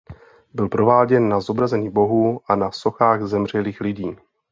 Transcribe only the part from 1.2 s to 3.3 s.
na zobrazení bohů a na sochách